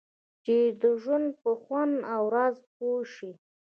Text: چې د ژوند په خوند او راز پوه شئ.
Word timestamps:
چې 0.45 0.57
د 0.81 0.83
ژوند 1.01 1.27
په 1.41 1.51
خوند 1.61 1.95
او 2.13 2.21
راز 2.35 2.55
پوه 2.75 3.01
شئ. 3.13 3.31